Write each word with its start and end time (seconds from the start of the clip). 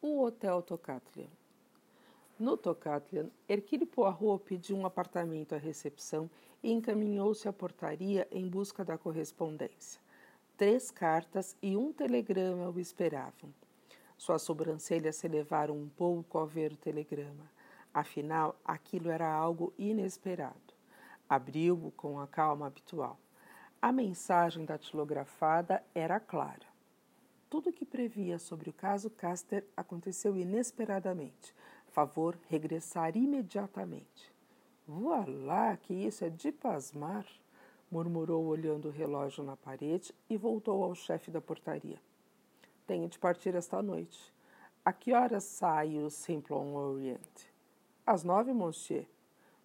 O 0.00 0.22
Hotel 0.22 0.62
Tocatlian. 0.62 1.26
No 2.38 2.56
Tocatlian, 2.56 3.30
Hercule 3.48 3.84
Poirot 3.84 4.44
pediu 4.44 4.76
um 4.76 4.86
apartamento 4.86 5.56
à 5.56 5.58
recepção 5.58 6.30
e 6.62 6.70
encaminhou-se 6.70 7.48
à 7.48 7.52
portaria 7.52 8.24
em 8.30 8.46
busca 8.48 8.84
da 8.84 8.96
correspondência. 8.96 10.00
Três 10.56 10.92
cartas 10.92 11.56
e 11.60 11.76
um 11.76 11.92
telegrama 11.92 12.70
o 12.70 12.78
esperavam. 12.78 13.52
Suas 14.16 14.42
sobrancelhas 14.42 15.16
se 15.16 15.26
elevaram 15.26 15.76
um 15.76 15.88
pouco 15.88 16.38
ao 16.38 16.46
ver 16.46 16.74
o 16.74 16.76
telegrama. 16.76 17.50
Afinal, 17.92 18.54
aquilo 18.64 19.10
era 19.10 19.28
algo 19.28 19.74
inesperado. 19.76 20.74
Abriu-o 21.28 21.90
com 21.90 22.20
a 22.20 22.26
calma 22.28 22.68
habitual. 22.68 23.18
A 23.82 23.90
mensagem 23.90 24.64
datilografada 24.64 25.82
era 25.92 26.20
clara. 26.20 26.77
Tudo 27.50 27.70
o 27.70 27.72
que 27.72 27.84
previa 27.84 28.38
sobre 28.38 28.68
o 28.68 28.72
caso 28.72 29.08
Caster 29.08 29.64
aconteceu 29.76 30.36
inesperadamente. 30.36 31.54
Favor 31.88 32.38
regressar 32.48 33.16
imediatamente. 33.16 34.32
Voilá, 34.86 35.76
que 35.76 35.94
isso 35.94 36.24
é 36.24 36.30
de 36.30 36.52
pasmar! 36.52 37.26
murmurou 37.90 38.44
olhando 38.44 38.88
o 38.88 38.90
relógio 38.90 39.42
na 39.42 39.56
parede 39.56 40.14
e 40.28 40.36
voltou 40.36 40.84
ao 40.84 40.94
chefe 40.94 41.30
da 41.30 41.40
portaria. 41.40 41.98
Tenho 42.86 43.08
de 43.08 43.18
partir 43.18 43.54
esta 43.54 43.82
noite. 43.82 44.32
A 44.84 44.92
que 44.92 45.12
horas 45.12 45.44
sai 45.44 45.98
o 45.98 46.10
Simplon 46.10 46.74
Orient? 46.74 47.46
Às 48.06 48.24
nove, 48.24 48.52
monsieur. 48.52 49.06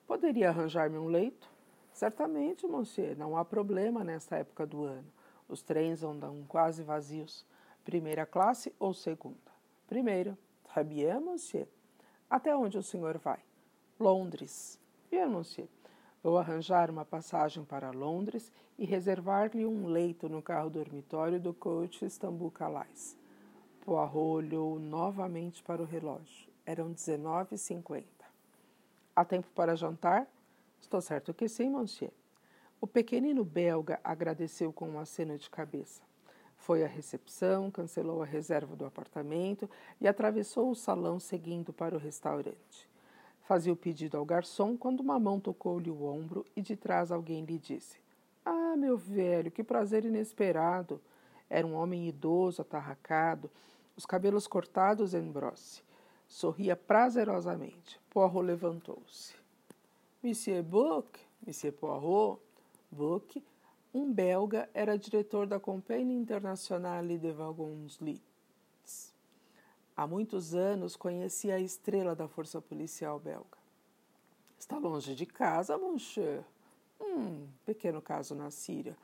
Poderia 0.08 0.50
arranjar-me 0.50 0.98
um 0.98 1.08
leito? 1.08 1.50
Certamente, 1.94 2.66
monsieur. 2.66 3.18
Não 3.18 3.38
há 3.38 3.46
problema 3.46 4.04
nesta 4.04 4.38
época 4.38 4.66
do 4.66 4.84
ano. 4.84 5.08
Os 5.48 5.62
trens 5.62 6.04
andam 6.04 6.44
quase 6.48 6.84
vazios. 6.84 7.46
Primeira 7.84 8.26
classe 8.26 8.74
ou 8.80 8.94
segunda? 8.94 9.52
Primeira. 9.88 10.38
Très 10.64 11.22
monsieur. 11.22 11.68
Até 12.30 12.56
onde 12.56 12.78
o 12.78 12.84
senhor 12.84 13.18
vai? 13.18 13.40
Londres. 14.00 14.80
Bien, 15.12 15.28
monsieur. 15.28 15.68
Vou 16.24 16.38
arranjar 16.38 16.90
uma 16.90 17.04
passagem 17.04 17.66
para 17.66 17.92
Londres 17.92 18.52
e 18.80 18.86
reservar-lhe 18.86 19.66
um 19.66 19.88
leito 19.88 20.30
no 20.30 20.42
carro 20.42 20.70
dormitório 20.70 21.40
do 21.40 21.54
coach 21.54 22.06
Istanbul 22.06 22.50
Calais. 22.50 23.18
Poirot 23.82 24.18
olhou 24.18 24.80
novamente 24.80 25.62
para 25.62 25.82
o 25.82 25.86
relógio. 25.86 26.50
Eram 26.66 26.94
19h50. 26.94 28.06
Há 29.14 29.26
tempo 29.26 29.48
para 29.54 29.76
jantar? 29.76 30.26
Estou 30.80 31.02
certo 31.02 31.34
que 31.34 31.50
sim, 31.50 31.70
monsieur. 31.70 32.12
O 32.80 32.88
pequenino 32.88 33.44
belga 33.44 34.00
agradeceu 34.04 34.72
com 34.72 34.90
um 34.90 35.00
aceno 35.00 35.38
de 35.38 35.50
cabeça. 35.50 36.02
Foi 36.64 36.82
à 36.82 36.88
recepção, 36.88 37.70
cancelou 37.70 38.24
a 38.24 38.26
reserva 38.26 38.74
do 38.74 38.86
apartamento 38.86 39.70
e 40.00 40.08
atravessou 40.08 40.72
o 40.72 40.76
salão 40.76 41.20
seguindo 41.20 41.74
para 41.74 41.94
o 41.94 42.00
restaurante. 42.00 42.90
Fazia 43.42 43.74
o 43.74 43.76
pedido 43.76 44.16
ao 44.16 44.24
garçom 44.24 44.78
quando 44.78 45.02
uma 45.02 45.20
mão 45.20 45.42
tocou-lhe 45.42 45.92
o 45.92 46.06
ombro 46.06 46.46
e 46.56 46.62
de 46.62 46.78
trás 46.78 47.12
alguém 47.12 47.44
lhe 47.44 47.60
disse: 47.60 48.00
Ah, 48.46 48.78
meu 48.78 48.98
velho, 48.98 49.52
que 49.52 49.62
prazer 49.62 50.06
inesperado! 50.06 51.02
Era 51.50 51.68
um 51.68 51.74
homem 51.74 52.08
idoso, 52.08 52.62
atarracado, 52.62 53.52
os 53.98 54.06
cabelos 54.06 54.48
cortados 54.48 55.14
em 55.14 55.30
brosse. 55.30 55.84
Sorria 56.30 56.78
prazerosamente. 56.78 58.00
Poirot 58.10 58.42
levantou-se. 58.42 59.36
Monsieur 60.24 60.64
Book, 60.64 61.20
Monsieur 61.46 61.74
Poirot, 61.74 62.40
Book 62.90 63.44
um 63.94 64.12
belga 64.12 64.70
era 64.74 64.98
diretor 64.98 65.46
da 65.46 65.60
Companhia 65.60 66.18
Internationale 66.18 67.18
de 67.18 67.32
Wagons 67.32 68.00
Lits. 68.02 69.14
Há 69.96 70.08
muitos 70.08 70.56
anos 70.56 70.96
conhecia 70.96 71.56
a 71.56 71.60
estrela 71.60 72.16
da 72.16 72.28
força 72.28 72.60
policial 72.60 73.20
belga. 73.20 73.58
Está 74.58 74.78
longe 74.80 75.14
de 75.14 75.26
casa, 75.26 75.78
monsieur? 75.78 76.44
Hum, 77.00 77.48
pequeno 77.66 78.02
caso 78.02 78.34
na 78.34 78.50
Síria. 78.50 78.98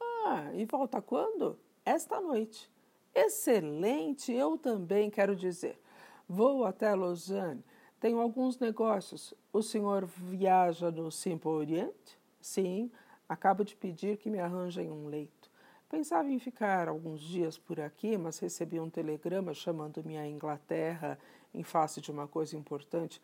Ah, 0.00 0.52
e 0.54 0.64
volta 0.64 1.02
quando? 1.02 1.58
Esta 1.84 2.20
noite. 2.20 2.70
Excelente, 3.14 4.32
eu 4.32 4.56
também 4.56 5.10
quero 5.10 5.34
dizer. 5.34 5.80
Vou 6.28 6.64
até 6.64 6.94
Lausanne. 6.94 7.64
Tenho 7.98 8.20
alguns 8.20 8.58
negócios. 8.58 9.34
O 9.52 9.62
senhor 9.62 10.04
viaja 10.04 10.90
no 10.90 11.10
Simple 11.10 11.50
Oriente? 11.50 12.18
Sim. 12.40 12.90
Acabo 13.28 13.64
de 13.64 13.74
pedir 13.74 14.16
que 14.18 14.30
me 14.30 14.38
arranjem 14.38 14.90
um 14.90 15.08
leito. 15.08 15.50
Pensava 15.88 16.28
em 16.30 16.38
ficar 16.38 16.88
alguns 16.88 17.20
dias 17.20 17.56
por 17.56 17.80
aqui, 17.80 18.18
mas 18.18 18.38
recebi 18.38 18.80
um 18.80 18.90
telegrama 18.90 19.54
chamando-me 19.54 20.16
à 20.16 20.26
Inglaterra 20.26 21.18
em 21.54 21.62
face 21.62 22.00
de 22.00 22.10
uma 22.10 22.26
coisa 22.26 22.56
importante. 22.56 23.20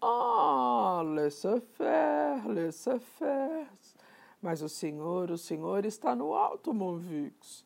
Ah, 0.00 1.02
laissez-faire, 1.04 2.46
laissez-faire. 2.46 3.68
Mas 4.40 4.60
o 4.60 4.68
senhor, 4.68 5.30
o 5.30 5.38
senhor 5.38 5.84
está 5.84 6.14
no 6.14 6.34
alto, 6.34 6.74
Monvix. 6.74 7.64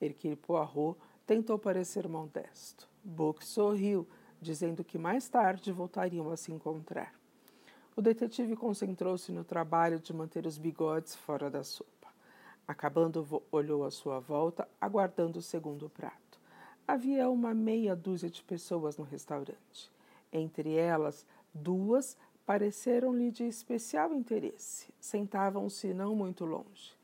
Hercule 0.00 0.36
Poirot 0.36 0.98
tentou 1.26 1.58
parecer 1.58 2.08
modesto. 2.08 2.88
Book 3.02 3.44
sorriu, 3.44 4.08
dizendo 4.40 4.82
que 4.82 4.98
mais 4.98 5.28
tarde 5.28 5.70
voltariam 5.70 6.30
a 6.30 6.36
se 6.36 6.52
encontrar. 6.52 7.12
O 7.96 8.02
detetive 8.02 8.56
concentrou-se 8.56 9.30
no 9.30 9.44
trabalho 9.44 10.00
de 10.00 10.12
manter 10.12 10.46
os 10.46 10.58
bigodes 10.58 11.14
fora 11.14 11.48
da 11.48 11.62
sopa. 11.62 12.08
Acabando, 12.66 13.40
olhou 13.52 13.84
à 13.84 13.90
sua 13.90 14.18
volta, 14.18 14.66
aguardando 14.80 15.38
o 15.38 15.42
segundo 15.42 15.88
prato. 15.88 16.40
Havia 16.88 17.30
uma 17.30 17.54
meia 17.54 17.94
dúzia 17.94 18.28
de 18.28 18.42
pessoas 18.42 18.96
no 18.96 19.04
restaurante. 19.04 19.92
Entre 20.32 20.74
elas, 20.74 21.24
duas 21.54 22.16
pareceram-lhe 22.44 23.30
de 23.30 23.44
especial 23.44 24.12
interesse. 24.12 24.92
Sentavam-se 24.98 25.94
não 25.94 26.16
muito 26.16 26.44
longe. 26.44 26.96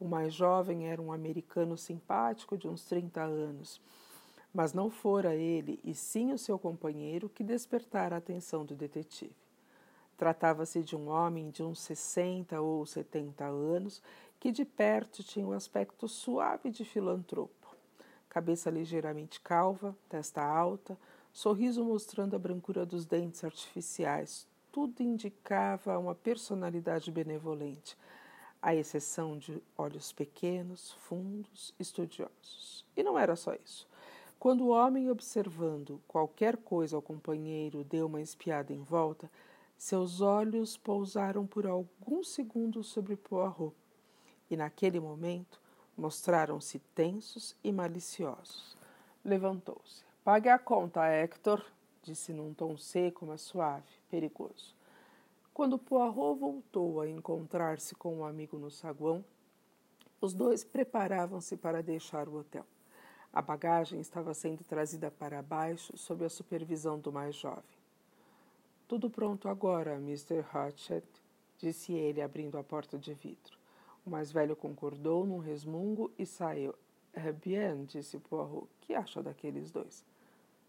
O 0.00 0.08
mais 0.08 0.34
jovem 0.34 0.88
era 0.88 1.00
um 1.00 1.12
americano 1.12 1.78
simpático 1.78 2.58
de 2.58 2.66
uns 2.66 2.84
30 2.84 3.22
anos, 3.22 3.80
mas 4.52 4.72
não 4.72 4.90
fora 4.90 5.36
ele, 5.36 5.78
e 5.84 5.94
sim 5.94 6.32
o 6.32 6.38
seu 6.38 6.58
companheiro, 6.58 7.28
que 7.28 7.44
despertara 7.44 8.16
a 8.16 8.18
atenção 8.18 8.64
do 8.64 8.74
detetive. 8.74 9.41
Tratava-se 10.22 10.84
de 10.84 10.94
um 10.94 11.08
homem 11.08 11.50
de 11.50 11.64
uns 11.64 11.80
60 11.80 12.60
ou 12.60 12.86
70 12.86 13.44
anos 13.44 14.00
que 14.38 14.52
de 14.52 14.64
perto 14.64 15.20
tinha 15.20 15.44
um 15.44 15.50
aspecto 15.50 16.06
suave 16.06 16.70
de 16.70 16.84
filantropo. 16.84 17.74
Cabeça 18.28 18.70
ligeiramente 18.70 19.40
calva, 19.40 19.96
testa 20.08 20.40
alta, 20.40 20.96
sorriso 21.32 21.84
mostrando 21.84 22.36
a 22.36 22.38
brancura 22.38 22.86
dos 22.86 23.04
dentes 23.04 23.42
artificiais. 23.42 24.46
Tudo 24.70 25.02
indicava 25.02 25.98
uma 25.98 26.14
personalidade 26.14 27.10
benevolente, 27.10 27.98
à 28.62 28.76
exceção 28.76 29.36
de 29.36 29.60
olhos 29.76 30.12
pequenos, 30.12 30.92
fundos, 31.00 31.74
estudiosos. 31.80 32.86
E 32.96 33.02
não 33.02 33.18
era 33.18 33.34
só 33.34 33.54
isso. 33.54 33.88
Quando 34.38 34.66
o 34.66 34.68
homem, 34.68 35.10
observando 35.10 36.00
qualquer 36.06 36.58
coisa 36.58 36.94
ao 36.94 37.02
companheiro, 37.02 37.82
deu 37.82 38.06
uma 38.06 38.22
espiada 38.22 38.72
em 38.72 38.84
volta, 38.84 39.28
seus 39.82 40.20
olhos 40.20 40.76
pousaram 40.76 41.44
por 41.44 41.66
alguns 41.66 42.28
segundos 42.28 42.86
sobre 42.86 43.16
Poirot 43.16 43.74
e, 44.48 44.56
naquele 44.56 45.00
momento, 45.00 45.60
mostraram-se 45.98 46.78
tensos 46.94 47.56
e 47.64 47.72
maliciosos. 47.72 48.76
Levantou-se. 49.24 50.04
Pague 50.22 50.48
a 50.48 50.56
conta, 50.56 51.04
Hector, 51.08 51.66
disse 52.00 52.32
num 52.32 52.54
tom 52.54 52.76
seco, 52.76 53.26
mas 53.26 53.40
suave, 53.40 53.92
perigoso. 54.08 54.72
Quando 55.52 55.76
Poirot 55.76 56.38
voltou 56.38 57.00
a 57.00 57.08
encontrar-se 57.08 57.96
com 57.96 58.18
um 58.18 58.24
amigo 58.24 58.56
no 58.56 58.70
saguão, 58.70 59.24
os 60.20 60.32
dois 60.32 60.62
preparavam-se 60.62 61.56
para 61.56 61.82
deixar 61.82 62.28
o 62.28 62.36
hotel. 62.36 62.64
A 63.32 63.42
bagagem 63.42 63.98
estava 63.98 64.32
sendo 64.32 64.62
trazida 64.62 65.10
para 65.10 65.42
baixo 65.42 65.98
sob 65.98 66.24
a 66.24 66.30
supervisão 66.30 67.00
do 67.00 67.10
mais 67.10 67.34
jovem. 67.34 67.81
Tudo 68.92 69.08
pronto 69.08 69.48
agora, 69.48 69.94
Mr. 69.94 70.44
Hatchet, 70.52 71.06
disse 71.56 71.94
ele, 71.94 72.20
abrindo 72.20 72.58
a 72.58 72.62
porta 72.62 72.98
de 72.98 73.14
vidro. 73.14 73.56
O 74.04 74.10
mais 74.10 74.30
velho 74.30 74.54
concordou 74.54 75.24
num 75.24 75.38
resmungo 75.38 76.12
e 76.18 76.26
saiu. 76.26 76.74
É 77.14 77.32
bien, 77.32 77.86
disse 77.86 78.18
Poirot. 78.18 78.68
Que 78.82 78.92
acha 78.92 79.22
daqueles 79.22 79.70
dois? 79.70 80.04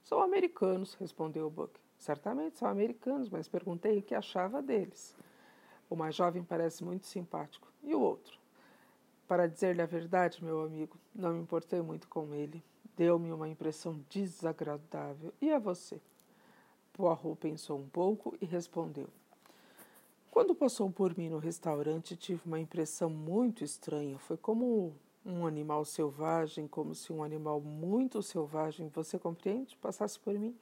São 0.05 0.21
americanos, 0.21 0.93
respondeu 0.93 1.49
Buck. 1.49 1.77
Certamente 1.97 2.57
são 2.57 2.69
americanos, 2.69 3.29
mas 3.29 3.49
perguntei 3.49 3.97
o 3.97 4.01
que 4.01 4.15
achava 4.15 4.61
deles. 4.61 5.13
O 5.89 5.95
mais 5.97 6.15
jovem 6.15 6.45
parece 6.45 6.81
muito 6.81 7.05
simpático. 7.05 7.67
E 7.83 7.93
o 7.93 7.99
outro? 7.99 8.39
Para 9.27 9.49
dizer-lhe 9.49 9.81
a 9.81 9.85
verdade, 9.85 10.41
meu 10.41 10.61
amigo, 10.61 10.97
não 11.13 11.33
me 11.33 11.41
importei 11.41 11.81
muito 11.81 12.07
com 12.07 12.33
ele. 12.33 12.63
Deu-me 12.95 13.33
uma 13.33 13.49
impressão 13.49 13.99
desagradável. 14.09 15.33
E 15.41 15.51
a 15.51 15.59
você? 15.59 15.99
Poirot 16.93 17.35
pensou 17.39 17.79
um 17.79 17.89
pouco 17.89 18.35
e 18.39 18.45
respondeu: 18.45 19.07
Quando 20.31 20.53
passou 20.53 20.91
por 20.91 21.17
mim 21.17 21.29
no 21.29 21.39
restaurante, 21.39 22.15
tive 22.15 22.41
uma 22.45 22.59
impressão 22.59 23.09
muito 23.09 23.63
estranha. 23.63 24.17
Foi 24.19 24.37
como 24.37 24.93
um 25.25 25.47
animal 25.47 25.85
selvagem, 25.85 26.67
como 26.67 26.93
se 26.93 27.11
um 27.11 27.23
animal 27.23 27.59
muito 27.59 28.21
selvagem, 28.21 28.89
você 28.89 29.17
compreende, 29.17 29.75
passasse 29.77 30.19
por 30.19 30.33
mim. 30.33 30.55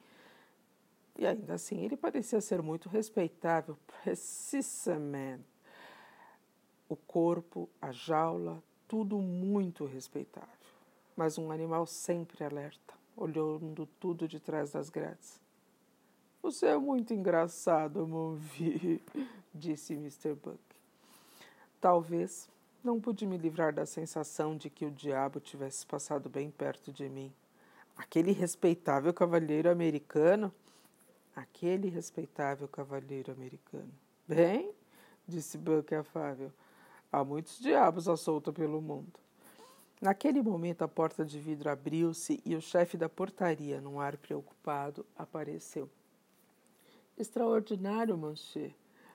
E 1.18 1.26
ainda 1.26 1.54
assim, 1.54 1.84
ele 1.84 1.96
parecia 1.96 2.40
ser 2.40 2.62
muito 2.62 2.88
respeitável, 2.88 3.76
precisamente. 4.02 5.44
O 6.88 6.96
corpo, 6.96 7.68
a 7.80 7.92
jaula, 7.92 8.62
tudo 8.88 9.18
muito 9.18 9.84
respeitável. 9.84 10.48
Mas 11.14 11.36
um 11.36 11.50
animal 11.50 11.86
sempre 11.86 12.42
alerta, 12.44 12.94
olhando 13.16 13.86
tudo 14.00 14.26
de 14.26 14.40
trás 14.40 14.72
das 14.72 14.88
grades. 14.88 15.42
Você 16.42 16.66
é 16.66 16.76
muito 16.76 17.14
engraçado, 17.14 18.04
mon 18.04 18.34
vieux, 18.34 19.00
disse 19.54 19.94
Mr. 19.94 20.34
Buck. 20.34 20.58
Talvez 21.80 22.48
não 22.82 23.00
pude 23.00 23.24
me 23.24 23.38
livrar 23.38 23.72
da 23.72 23.86
sensação 23.86 24.56
de 24.56 24.68
que 24.68 24.84
o 24.84 24.90
diabo 24.90 25.38
tivesse 25.38 25.86
passado 25.86 26.28
bem 26.28 26.50
perto 26.50 26.92
de 26.92 27.08
mim. 27.08 27.32
Aquele 27.96 28.32
respeitável 28.32 29.14
cavalheiro 29.14 29.70
americano. 29.70 30.52
Aquele 31.36 31.88
respeitável 31.88 32.66
cavalheiro 32.66 33.30
americano. 33.30 33.92
Bem, 34.26 34.72
disse 35.28 35.56
Buck 35.56 35.94
afável, 35.94 36.52
há 37.12 37.22
muitos 37.22 37.60
diabos 37.60 38.08
à 38.08 38.16
solta 38.16 38.52
pelo 38.52 38.82
mundo. 38.82 39.12
Naquele 40.00 40.42
momento, 40.42 40.82
a 40.82 40.88
porta 40.88 41.24
de 41.24 41.38
vidro 41.38 41.70
abriu-se 41.70 42.42
e 42.44 42.56
o 42.56 42.60
chefe 42.60 42.96
da 42.96 43.08
portaria, 43.08 43.80
num 43.80 44.00
ar 44.00 44.16
preocupado, 44.16 45.06
apareceu. 45.16 45.88
Extraordinário, 47.16 48.16
monsieur. 48.16 48.74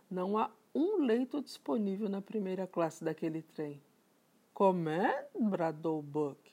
Não 0.09 0.37
há 0.37 0.49
um 0.73 1.03
leito 1.03 1.41
disponível 1.41 2.07
na 2.07 2.21
primeira 2.21 2.67
classe 2.67 3.03
daquele 3.03 3.41
trem. 3.41 3.81
Como 4.53 4.89
é? 4.89 5.27
bradou 5.39 6.01
Buck. 6.01 6.51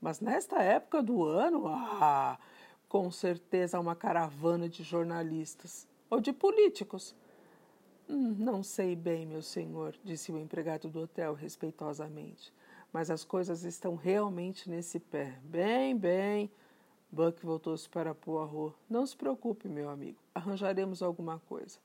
Mas 0.00 0.20
nesta 0.20 0.62
época 0.62 1.02
do 1.02 1.24
ano, 1.24 1.66
ah, 1.66 2.38
com 2.88 3.10
certeza 3.10 3.76
há 3.76 3.80
uma 3.80 3.94
caravana 3.94 4.68
de 4.68 4.82
jornalistas 4.82 5.86
ou 6.08 6.20
de 6.20 6.32
políticos. 6.32 7.14
Hum, 8.08 8.34
não 8.38 8.62
sei 8.62 8.96
bem, 8.96 9.26
meu 9.26 9.42
senhor, 9.42 9.96
disse 10.02 10.32
o 10.32 10.38
empregado 10.38 10.88
do 10.88 11.00
hotel 11.02 11.34
respeitosamente, 11.34 12.52
mas 12.92 13.10
as 13.10 13.24
coisas 13.24 13.62
estão 13.62 13.94
realmente 13.94 14.68
nesse 14.68 14.98
pé. 14.98 15.38
Bem, 15.44 15.96
bem. 15.96 16.50
Buck 17.12 17.44
voltou-se 17.44 17.88
para 17.88 18.14
Poirot. 18.14 18.74
Não 18.88 19.06
se 19.06 19.16
preocupe, 19.16 19.68
meu 19.68 19.90
amigo, 19.90 20.18
arranjaremos 20.40 21.02
alguma 21.02 21.38
coisa. 21.48 21.78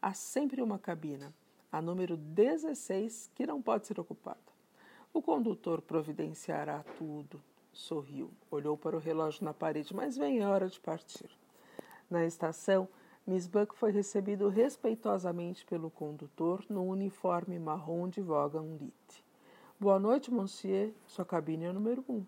Há 0.00 0.12
sempre 0.12 0.62
uma 0.62 0.78
cabina, 0.78 1.32
a 1.70 1.80
número 1.80 2.16
16, 2.16 3.30
que 3.34 3.46
não 3.46 3.60
pode 3.60 3.86
ser 3.86 3.98
ocupada. 3.98 4.38
O 5.12 5.22
condutor 5.22 5.80
providenciará 5.80 6.84
tudo. 6.98 7.42
Sorriu, 7.72 8.30
olhou 8.50 8.76
para 8.76 8.96
o 8.96 9.00
relógio 9.00 9.44
na 9.44 9.54
parede, 9.54 9.94
mas 9.94 10.16
vem 10.16 10.42
a 10.42 10.50
hora 10.50 10.68
de 10.68 10.78
partir. 10.78 11.30
Na 12.10 12.24
estação, 12.26 12.86
Miss 13.26 13.46
Buck 13.46 13.74
foi 13.74 13.90
recebido 13.90 14.48
respeitosamente 14.48 15.64
pelo 15.64 15.90
condutor 15.90 16.64
no 16.68 16.84
uniforme 16.84 17.58
marrom 17.58 18.08
de 18.08 18.20
Vogan 18.20 18.76
Lit. 18.78 19.24
Boa 19.80 19.98
noite, 19.98 20.30
monsieur. 20.30 20.92
Sua 21.06 21.24
cabine 21.24 21.64
é 21.64 21.72
número 21.72 22.04
1. 22.06 22.12
Um. 22.12 22.26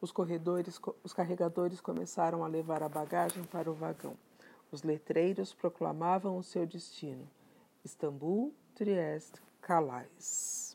Os 0.00 0.12
corredores, 0.12 0.80
os 1.02 1.12
carregadores 1.12 1.80
começaram 1.80 2.44
a 2.44 2.46
levar 2.46 2.82
a 2.82 2.88
bagagem 2.88 3.44
para 3.44 3.70
o 3.70 3.74
vagão. 3.74 4.16
Os 4.70 4.82
letreiros 4.82 5.52
proclamavam 5.54 6.36
o 6.36 6.42
seu 6.42 6.66
destino: 6.66 7.28
Istambul, 7.84 8.54
Trieste, 8.74 9.42
Calais. 9.60 10.73